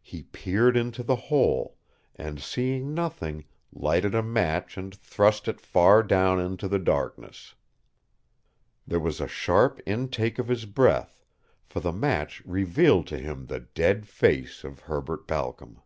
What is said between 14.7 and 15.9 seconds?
Herbert Balcom.